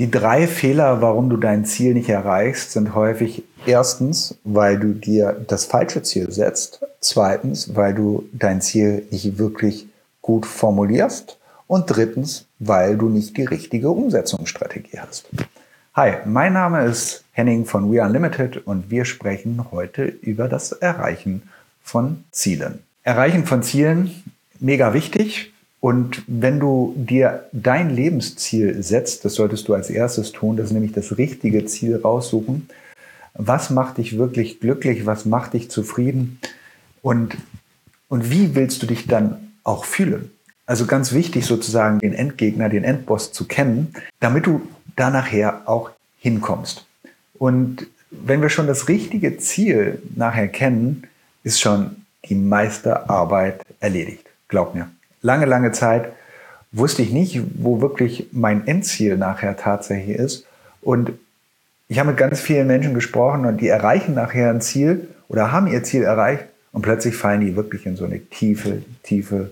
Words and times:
Die 0.00 0.10
drei 0.10 0.48
Fehler, 0.48 1.00
warum 1.02 1.30
du 1.30 1.36
dein 1.36 1.64
Ziel 1.64 1.94
nicht 1.94 2.08
erreichst, 2.08 2.72
sind 2.72 2.96
häufig 2.96 3.44
erstens, 3.64 4.36
weil 4.42 4.76
du 4.76 4.92
dir 4.92 5.44
das 5.46 5.66
falsche 5.66 6.02
Ziel 6.02 6.32
setzt, 6.32 6.84
zweitens, 6.98 7.76
weil 7.76 7.94
du 7.94 8.28
dein 8.32 8.60
Ziel 8.60 9.06
nicht 9.12 9.38
wirklich 9.38 9.86
gut 10.20 10.46
formulierst 10.46 11.38
und 11.68 11.86
drittens, 11.86 12.46
weil 12.58 12.96
du 12.96 13.08
nicht 13.08 13.36
die 13.36 13.44
richtige 13.44 13.90
Umsetzungsstrategie 13.90 14.98
hast. 14.98 15.28
Hi, 15.94 16.14
mein 16.24 16.54
Name 16.54 16.84
ist 16.86 17.22
Henning 17.30 17.64
von 17.64 17.92
We 17.92 18.02
Unlimited 18.02 18.66
und 18.66 18.90
wir 18.90 19.04
sprechen 19.04 19.64
heute 19.70 20.06
über 20.06 20.48
das 20.48 20.72
Erreichen 20.72 21.42
von 21.84 22.24
Zielen. 22.32 22.80
Erreichen 23.04 23.46
von 23.46 23.62
Zielen, 23.62 24.24
mega 24.58 24.92
wichtig. 24.92 25.53
Und 25.84 26.22
wenn 26.26 26.60
du 26.60 26.94
dir 26.96 27.44
dein 27.52 27.94
Lebensziel 27.94 28.82
setzt, 28.82 29.26
das 29.26 29.34
solltest 29.34 29.68
du 29.68 29.74
als 29.74 29.90
erstes 29.90 30.32
tun, 30.32 30.56
das 30.56 30.68
ist 30.68 30.72
nämlich 30.72 30.92
das 30.92 31.18
richtige 31.18 31.66
Ziel 31.66 32.00
raussuchen. 32.02 32.70
Was 33.34 33.68
macht 33.68 33.98
dich 33.98 34.16
wirklich 34.16 34.60
glücklich? 34.60 35.04
Was 35.04 35.26
macht 35.26 35.52
dich 35.52 35.70
zufrieden? 35.70 36.40
Und, 37.02 37.36
und 38.08 38.30
wie 38.30 38.54
willst 38.54 38.82
du 38.82 38.86
dich 38.86 39.08
dann 39.08 39.52
auch 39.62 39.84
fühlen? 39.84 40.30
Also 40.64 40.86
ganz 40.86 41.12
wichtig 41.12 41.44
sozusagen, 41.44 41.98
den 41.98 42.14
Endgegner, 42.14 42.70
den 42.70 42.84
Endboss 42.84 43.32
zu 43.32 43.46
kennen, 43.46 43.92
damit 44.20 44.46
du 44.46 44.62
da 44.96 45.10
nachher 45.10 45.68
auch 45.68 45.90
hinkommst. 46.18 46.86
Und 47.34 47.88
wenn 48.10 48.40
wir 48.40 48.48
schon 48.48 48.68
das 48.68 48.88
richtige 48.88 49.36
Ziel 49.36 50.00
nachher 50.16 50.48
kennen, 50.48 51.02
ist 51.42 51.60
schon 51.60 51.96
die 52.26 52.36
meiste 52.36 53.10
Arbeit 53.10 53.60
erledigt. 53.80 54.24
Glaub 54.48 54.74
mir 54.74 54.88
lange, 55.24 55.46
lange 55.46 55.72
Zeit 55.72 56.12
wusste 56.70 57.02
ich 57.02 57.10
nicht, 57.10 57.40
wo 57.54 57.80
wirklich 57.80 58.28
mein 58.32 58.66
Endziel 58.66 59.16
nachher 59.16 59.56
tatsächlich 59.56 60.16
ist. 60.16 60.46
Und 60.82 61.12
ich 61.88 61.98
habe 61.98 62.10
mit 62.10 62.18
ganz 62.18 62.40
vielen 62.40 62.66
Menschen 62.66 62.94
gesprochen 62.94 63.46
und 63.46 63.60
die 63.60 63.68
erreichen 63.68 64.14
nachher 64.14 64.50
ein 64.50 64.60
Ziel 64.60 65.08
oder 65.28 65.50
haben 65.50 65.66
ihr 65.66 65.82
Ziel 65.82 66.02
erreicht 66.02 66.44
und 66.72 66.82
plötzlich 66.82 67.16
fallen 67.16 67.40
die 67.40 67.56
wirklich 67.56 67.86
in 67.86 67.96
so 67.96 68.04
eine 68.04 68.20
tiefe, 68.20 68.82
tiefe 69.02 69.50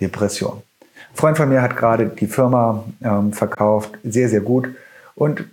Depression. 0.00 0.62
Ein 1.10 1.16
Freund 1.16 1.36
von 1.36 1.48
mir 1.48 1.60
hat 1.60 1.76
gerade 1.76 2.06
die 2.06 2.26
Firma 2.26 2.84
ähm, 3.02 3.32
verkauft, 3.32 3.98
sehr, 4.04 4.28
sehr 4.28 4.40
gut. 4.40 4.68
Und 5.14 5.44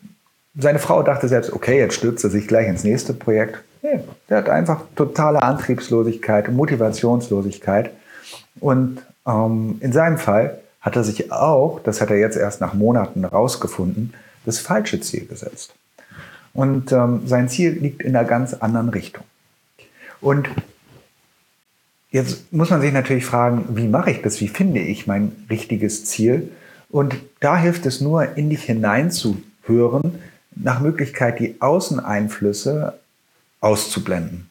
seine 0.58 0.80
Frau 0.80 1.04
dachte 1.04 1.28
selbst, 1.28 1.52
okay, 1.54 1.78
jetzt 1.78 1.96
stürzt 1.96 2.24
er 2.24 2.30
sich 2.30 2.48
gleich 2.48 2.68
ins 2.68 2.84
nächste 2.84 3.14
Projekt. 3.14 3.60
Nee, 3.82 4.00
der 4.30 4.38
hat 4.38 4.50
einfach 4.50 4.82
totale 4.96 5.42
Antriebslosigkeit, 5.42 6.52
Motivationslosigkeit 6.52 7.92
und 8.60 9.02
ähm, 9.26 9.78
in 9.82 9.94
seinem 9.94 10.18
Fall 10.18 10.60
hat 10.82 10.96
er 10.96 11.04
sich 11.04 11.32
auch, 11.32 11.80
das 11.84 12.02
hat 12.02 12.10
er 12.10 12.18
jetzt 12.18 12.38
erst 12.38 12.62
nach 12.62 12.74
Monaten 12.74 13.22
herausgefunden, 13.22 14.14
das 14.46 14.60
falsche 14.60 15.00
Ziel 15.00 15.28
gesetzt. 15.28 15.74
Und 16.54 16.92
ähm, 16.92 17.22
sein 17.26 17.48
Ziel 17.48 17.72
liegt 17.72 18.02
in 18.02 18.16
einer 18.16 18.28
ganz 18.28 18.54
anderen 18.56 18.90
Richtung. 18.90 19.24
Und 20.20 20.50
jetzt 22.10 22.52
muss 22.52 22.70
man 22.70 22.82
sich 22.82 22.92
natürlich 22.92 23.26
fragen, 23.26 23.66
wie 23.78 23.88
mache 23.88 24.12
ich 24.12 24.22
das? 24.22 24.42
Wie 24.42 24.48
finde 24.48 24.82
ich 24.82 25.08
mein 25.08 25.32
richtiges 25.50 26.06
Ziel? 26.06 26.52
Und 26.90 27.16
da 27.40 27.58
hilft 27.58 27.86
es 27.86 28.02
nur, 28.02 28.38
in 28.38 28.50
dich 28.50 28.64
hineinzuhören, 28.64 30.20
nach 30.54 30.82
Möglichkeit 30.82 31.40
die 31.40 31.56
Außeneinflüsse 31.62 33.00
auszublenden. 33.62 34.51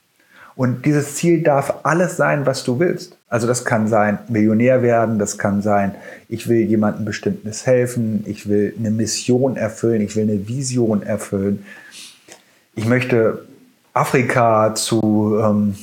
Und 0.56 0.84
dieses 0.84 1.15
Ziel 1.15 1.43
darf 1.43 1.75
alles 1.84 2.17
sein, 2.17 2.47
was 2.47 2.65
du 2.65 2.79
willst. 2.79 3.17
Also 3.29 3.47
das 3.47 3.65
kann 3.65 3.89
sein, 3.89 4.19
Millionär 4.29 4.83
werden, 4.83 5.19
das 5.19 5.39
kann 5.39 5.62
sein, 5.62 5.95
ich 6.29 6.48
will 6.48 6.61
jemandem 6.61 7.05
bestimmtes 7.05 7.65
helfen, 7.65 8.25
ich 8.27 8.48
will 8.48 8.75
eine 8.78 8.91
Mission 8.91 9.56
erfüllen, 9.56 10.01
ich 10.03 10.17
will 10.17 10.25
eine 10.25 10.48
Vision 10.48 11.03
erfüllen. 11.03 11.65
Ich 12.75 12.87
möchte 12.87 13.47
Afrika 13.93 14.75
zu, 14.75 15.39
ähm, 15.43 15.75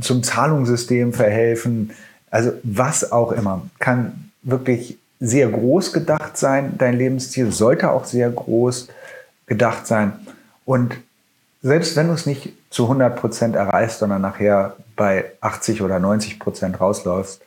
zum 0.00 0.22
Zahlungssystem 0.22 1.12
verhelfen. 1.12 1.90
Also 2.30 2.52
was 2.62 3.12
auch 3.12 3.32
immer. 3.32 3.62
Kann 3.78 4.30
wirklich 4.42 4.98
sehr 5.20 5.48
groß 5.48 5.92
gedacht 5.92 6.36
sein. 6.36 6.74
Dein 6.78 6.98
Lebensziel 6.98 7.52
sollte 7.52 7.90
auch 7.90 8.04
sehr 8.04 8.30
groß 8.30 8.88
gedacht 9.46 9.86
sein. 9.86 10.12
Und 10.64 10.96
selbst 11.62 11.96
wenn 11.96 12.08
du 12.08 12.14
es 12.14 12.26
nicht 12.26 12.52
zu 12.72 12.84
100 12.84 13.16
Prozent 13.16 13.54
erreichst, 13.54 13.98
sondern 13.98 14.22
nachher 14.22 14.76
bei 14.96 15.26
80 15.40 15.82
oder 15.82 15.98
90 15.98 16.40
Prozent 16.40 16.80
rausläufst, 16.80 17.42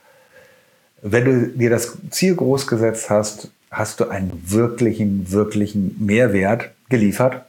wenn 1.01 1.25
du 1.25 1.47
dir 1.47 1.69
das 1.69 1.97
Ziel 2.11 2.35
groß 2.35 2.67
gesetzt 2.67 3.09
hast, 3.09 3.49
hast 3.71 3.99
du 3.99 4.07
einen 4.07 4.41
wirklichen, 4.45 5.31
wirklichen 5.31 5.95
Mehrwert 5.99 6.69
geliefert 6.89 7.45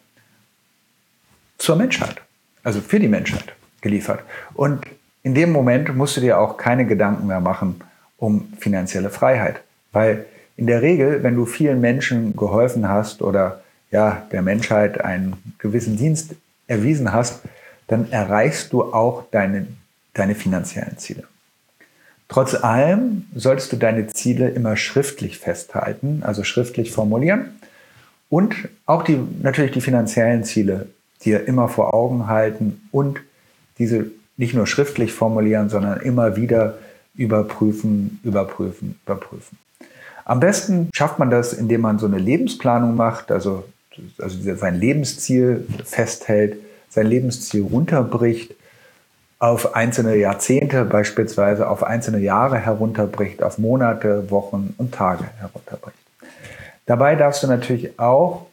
zur 1.58 1.76
Menschheit, 1.76 2.16
also 2.64 2.80
für 2.80 2.98
die 2.98 3.08
Menschheit 3.08 3.52
geliefert. 3.82 4.20
Und 4.54 4.84
in 5.22 5.34
dem 5.34 5.52
Moment 5.52 5.94
musst 5.94 6.16
du 6.16 6.20
dir 6.22 6.38
auch 6.38 6.56
keine 6.56 6.86
Gedanken 6.86 7.26
mehr 7.26 7.40
machen 7.40 7.80
um 8.16 8.52
finanzielle 8.58 9.10
Freiheit, 9.10 9.60
weil 9.92 10.24
in 10.56 10.66
der 10.66 10.80
Regel, 10.80 11.22
wenn 11.22 11.34
du 11.34 11.44
vielen 11.44 11.82
Menschen 11.82 12.34
geholfen 12.34 12.88
hast 12.88 13.20
oder 13.20 13.60
ja, 13.90 14.26
der 14.32 14.40
Menschheit 14.40 15.02
einen 15.02 15.34
gewissen 15.58 15.98
Dienst 15.98 16.34
erwiesen 16.66 17.12
hast, 17.12 17.42
dann 17.86 18.10
erreichst 18.10 18.72
du 18.72 18.92
auch 18.92 19.24
deine, 19.30 19.66
deine 20.14 20.34
finanziellen 20.34 20.98
Ziele. 20.98 21.24
Trotz 22.28 22.54
allem 22.54 23.26
solltest 23.34 23.72
du 23.72 23.76
deine 23.76 24.08
Ziele 24.08 24.48
immer 24.48 24.76
schriftlich 24.76 25.38
festhalten, 25.38 26.22
also 26.24 26.42
schriftlich 26.42 26.90
formulieren 26.90 27.60
und 28.28 28.54
auch 28.84 29.04
die, 29.04 29.18
natürlich 29.42 29.72
die 29.72 29.80
finanziellen 29.80 30.42
Ziele 30.42 30.88
dir 31.24 31.46
immer 31.46 31.68
vor 31.68 31.94
Augen 31.94 32.26
halten 32.26 32.88
und 32.90 33.20
diese 33.78 34.06
nicht 34.36 34.54
nur 34.54 34.66
schriftlich 34.66 35.12
formulieren, 35.12 35.68
sondern 35.68 36.00
immer 36.00 36.36
wieder 36.36 36.78
überprüfen, 37.14 38.20
überprüfen, 38.22 38.98
überprüfen. 39.04 39.58
Am 40.24 40.40
besten 40.40 40.90
schafft 40.92 41.18
man 41.18 41.30
das, 41.30 41.52
indem 41.52 41.82
man 41.82 41.98
so 41.98 42.06
eine 42.06 42.18
Lebensplanung 42.18 42.96
macht, 42.96 43.30
also, 43.30 43.64
also 44.18 44.56
sein 44.56 44.74
Lebensziel 44.74 45.66
festhält 45.84 46.58
sein 46.96 47.06
Lebensziel 47.06 47.62
runterbricht, 47.62 48.54
auf 49.38 49.76
einzelne 49.76 50.16
Jahrzehnte 50.16 50.84
beispielsweise, 50.84 51.68
auf 51.68 51.84
einzelne 51.84 52.18
Jahre 52.18 52.58
herunterbricht, 52.58 53.42
auf 53.42 53.58
Monate, 53.58 54.30
Wochen 54.30 54.74
und 54.78 54.94
Tage 54.94 55.24
herunterbricht. 55.38 55.98
Dabei 56.86 57.16
darfst 57.16 57.42
du 57.42 57.46
natürlich 57.46 57.98
auch 58.00 58.46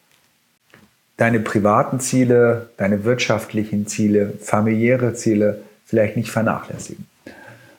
deine 1.18 1.40
privaten 1.40 2.00
Ziele, 2.00 2.70
deine 2.78 3.06
wirtschaftlichen 3.06 3.88
Ziele, 3.88 4.34
familiäre 4.42 5.14
Ziele 5.14 5.64
vielleicht 5.86 6.18
nicht 6.18 6.32
vernachlässigen. 6.32 7.08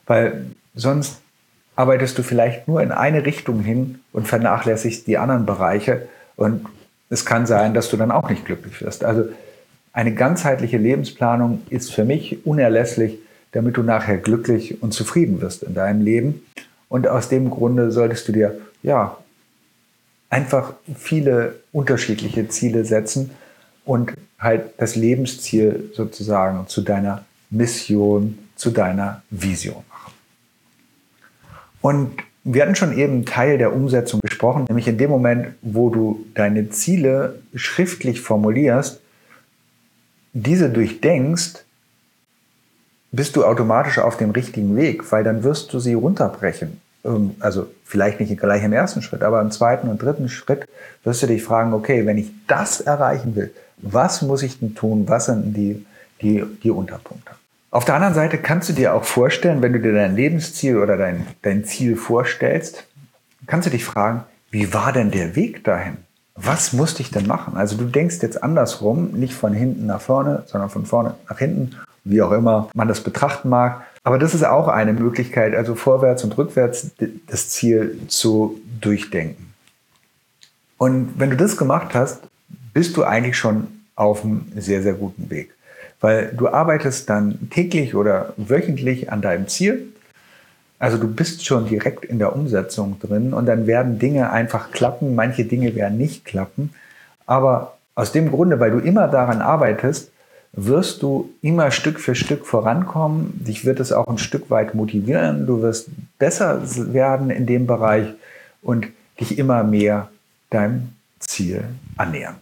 Weil 0.06 0.46
sonst 0.74 1.20
arbeitest 1.76 2.16
du 2.16 2.22
vielleicht 2.22 2.68
nur 2.68 2.80
in 2.80 2.92
eine 2.92 3.26
Richtung 3.26 3.60
hin 3.60 4.00
und 4.12 4.28
vernachlässigst 4.28 5.06
die 5.06 5.18
anderen 5.18 5.44
Bereiche 5.44 6.08
und 6.36 6.66
es 7.10 7.26
kann 7.26 7.46
sein, 7.46 7.74
dass 7.74 7.90
du 7.90 7.96
dann 7.96 8.10
auch 8.10 8.30
nicht 8.30 8.46
glücklich 8.46 8.80
wirst. 8.80 9.04
Also 9.04 9.28
eine 9.94 10.12
ganzheitliche 10.12 10.76
Lebensplanung 10.76 11.62
ist 11.70 11.92
für 11.92 12.04
mich 12.04 12.44
unerlässlich, 12.44 13.18
damit 13.52 13.76
du 13.76 13.82
nachher 13.82 14.18
glücklich 14.18 14.82
und 14.82 14.92
zufrieden 14.92 15.40
wirst 15.40 15.62
in 15.62 15.74
deinem 15.74 16.02
Leben. 16.02 16.42
Und 16.88 17.06
aus 17.06 17.28
dem 17.28 17.48
Grunde 17.48 17.92
solltest 17.92 18.26
du 18.28 18.32
dir, 18.32 18.58
ja, 18.82 19.16
einfach 20.28 20.74
viele 20.96 21.54
unterschiedliche 21.72 22.48
Ziele 22.48 22.84
setzen 22.84 23.30
und 23.84 24.12
halt 24.38 24.62
das 24.78 24.96
Lebensziel 24.96 25.90
sozusagen 25.94 26.66
zu 26.66 26.82
deiner 26.82 27.24
Mission, 27.50 28.38
zu 28.56 28.72
deiner 28.72 29.22
Vision 29.30 29.84
machen. 29.88 30.12
Und 31.80 32.16
wir 32.42 32.62
hatten 32.62 32.74
schon 32.74 32.98
eben 32.98 33.24
Teil 33.24 33.58
der 33.58 33.72
Umsetzung 33.72 34.20
gesprochen, 34.22 34.64
nämlich 34.68 34.88
in 34.88 34.98
dem 34.98 35.10
Moment, 35.10 35.54
wo 35.62 35.88
du 35.88 36.26
deine 36.34 36.68
Ziele 36.70 37.40
schriftlich 37.54 38.20
formulierst, 38.20 39.00
diese 40.34 40.68
durchdenkst, 40.68 41.64
bist 43.12 43.36
du 43.36 43.44
automatisch 43.44 43.98
auf 43.98 44.16
dem 44.16 44.30
richtigen 44.30 44.76
Weg, 44.76 45.10
weil 45.12 45.24
dann 45.24 45.44
wirst 45.44 45.72
du 45.72 45.78
sie 45.78 45.94
runterbrechen. 45.94 46.80
Ähm, 47.04 47.36
also 47.40 47.68
vielleicht 47.84 48.20
nicht 48.20 48.36
gleich 48.38 48.62
im 48.64 48.72
ersten 48.72 49.02
Schritt, 49.02 49.22
aber 49.22 49.40
im 49.40 49.50
zweiten 49.50 49.88
und 49.88 50.02
dritten 50.02 50.28
Schritt 50.28 50.68
wirst 51.04 51.22
du 51.22 51.28
dich 51.28 51.42
fragen, 51.42 51.72
okay, 51.72 52.04
wenn 52.04 52.18
ich 52.18 52.30
das 52.46 52.80
erreichen 52.80 53.36
will, 53.36 53.54
was 53.78 54.22
muss 54.22 54.42
ich 54.42 54.58
denn 54.58 54.74
tun? 54.74 55.08
Was 55.08 55.26
sind 55.26 55.54
die, 55.54 55.86
die, 56.20 56.44
die 56.62 56.70
Unterpunkte? 56.70 57.32
Auf 57.70 57.84
der 57.84 57.96
anderen 57.96 58.14
Seite 58.14 58.38
kannst 58.38 58.68
du 58.68 58.72
dir 58.72 58.94
auch 58.94 59.04
vorstellen, 59.04 59.62
wenn 59.62 59.72
du 59.72 59.80
dir 59.80 59.92
dein 59.92 60.14
Lebensziel 60.14 60.78
oder 60.78 60.96
dein, 60.96 61.26
dein 61.42 61.64
Ziel 61.64 61.96
vorstellst, 61.96 62.84
kannst 63.46 63.66
du 63.66 63.70
dich 63.70 63.84
fragen, 63.84 64.24
wie 64.50 64.72
war 64.72 64.92
denn 64.92 65.10
der 65.10 65.34
Weg 65.34 65.64
dahin? 65.64 65.96
Was 66.34 66.72
musste 66.72 67.02
ich 67.02 67.10
denn 67.10 67.26
machen? 67.26 67.56
Also 67.56 67.76
du 67.76 67.84
denkst 67.84 68.18
jetzt 68.22 68.42
andersrum, 68.42 69.12
nicht 69.12 69.34
von 69.34 69.52
hinten 69.52 69.86
nach 69.86 70.00
vorne, 70.00 70.42
sondern 70.46 70.70
von 70.70 70.84
vorne 70.84 71.14
nach 71.28 71.38
hinten, 71.38 71.76
wie 72.04 72.22
auch 72.22 72.32
immer 72.32 72.68
man 72.74 72.88
das 72.88 73.00
betrachten 73.00 73.48
mag. 73.48 73.82
Aber 74.02 74.18
das 74.18 74.34
ist 74.34 74.44
auch 74.44 74.68
eine 74.68 74.92
Möglichkeit, 74.92 75.54
also 75.54 75.74
vorwärts 75.74 76.24
und 76.24 76.36
rückwärts 76.36 76.90
das 77.26 77.48
Ziel 77.50 77.98
zu 78.08 78.60
durchdenken. 78.80 79.54
Und 80.76 81.14
wenn 81.16 81.30
du 81.30 81.36
das 81.36 81.56
gemacht 81.56 81.94
hast, 81.94 82.20
bist 82.74 82.96
du 82.96 83.04
eigentlich 83.04 83.38
schon 83.38 83.68
auf 83.94 84.24
einem 84.24 84.46
sehr, 84.56 84.82
sehr 84.82 84.94
guten 84.94 85.30
Weg. 85.30 85.54
Weil 86.00 86.34
du 86.36 86.48
arbeitest 86.48 87.08
dann 87.08 87.48
täglich 87.50 87.94
oder 87.94 88.34
wöchentlich 88.36 89.10
an 89.10 89.22
deinem 89.22 89.48
Ziel. 89.48 89.88
Also 90.84 90.98
du 90.98 91.08
bist 91.08 91.46
schon 91.46 91.66
direkt 91.66 92.04
in 92.04 92.18
der 92.18 92.36
Umsetzung 92.36 92.98
drin 93.00 93.32
und 93.32 93.46
dann 93.46 93.66
werden 93.66 93.98
Dinge 93.98 94.30
einfach 94.30 94.70
klappen, 94.70 95.14
manche 95.14 95.46
Dinge 95.46 95.74
werden 95.74 95.96
nicht 95.96 96.26
klappen. 96.26 96.74
Aber 97.24 97.78
aus 97.94 98.12
dem 98.12 98.30
Grunde, 98.30 98.60
weil 98.60 98.70
du 98.70 98.80
immer 98.80 99.08
daran 99.08 99.40
arbeitest, 99.40 100.10
wirst 100.52 101.02
du 101.02 101.30
immer 101.40 101.70
Stück 101.70 101.98
für 101.98 102.14
Stück 102.14 102.44
vorankommen. 102.44 103.32
Dich 103.46 103.64
wird 103.64 103.80
es 103.80 103.92
auch 103.92 104.08
ein 104.08 104.18
Stück 104.18 104.50
weit 104.50 104.74
motivieren. 104.74 105.46
Du 105.46 105.62
wirst 105.62 105.88
besser 106.18 106.60
werden 106.92 107.30
in 107.30 107.46
dem 107.46 107.66
Bereich 107.66 108.08
und 108.60 108.88
dich 109.18 109.38
immer 109.38 109.64
mehr 109.64 110.10
deinem 110.50 110.92
Ziel 111.18 111.64
annähern. 111.96 112.34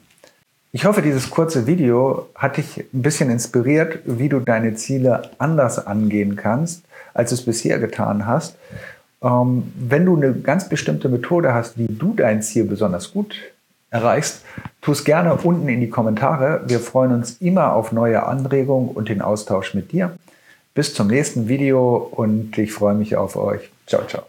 Ich 0.72 0.84
hoffe, 0.84 1.00
dieses 1.00 1.30
kurze 1.30 1.68
Video 1.68 2.28
hat 2.34 2.56
dich 2.56 2.86
ein 2.92 3.02
bisschen 3.02 3.30
inspiriert, 3.30 4.00
wie 4.04 4.28
du 4.28 4.40
deine 4.40 4.74
Ziele 4.74 5.30
anders 5.38 5.86
angehen 5.86 6.34
kannst, 6.34 6.82
als 7.14 7.30
du 7.30 7.36
es 7.36 7.42
bisher 7.42 7.78
getan 7.78 8.26
hast. 8.26 8.56
Ähm, 9.22 9.72
wenn 9.76 10.04
du 10.04 10.16
eine 10.16 10.32
ganz 10.34 10.68
bestimmte 10.68 11.08
Methode 11.08 11.54
hast, 11.54 11.78
wie 11.78 11.86
du 11.86 12.14
dein 12.14 12.42
Ziel 12.42 12.64
besonders 12.64 13.12
gut 13.12 13.36
erreichst, 13.90 14.42
tu 14.80 14.92
es 14.92 15.04
gerne 15.04 15.34
unten 15.34 15.68
in 15.68 15.80
die 15.80 15.90
Kommentare. 15.90 16.62
Wir 16.66 16.80
freuen 16.80 17.12
uns 17.12 17.36
immer 17.40 17.74
auf 17.74 17.92
neue 17.92 18.24
Anregungen 18.24 18.88
und 18.88 19.08
den 19.08 19.22
Austausch 19.22 19.74
mit 19.74 19.92
dir. 19.92 20.16
Bis 20.74 20.94
zum 20.94 21.08
nächsten 21.08 21.48
Video 21.48 21.96
und 21.96 22.56
ich 22.56 22.72
freue 22.72 22.94
mich 22.94 23.16
auf 23.16 23.36
euch. 23.36 23.70
Ciao, 23.86 24.04
ciao. 24.06 24.22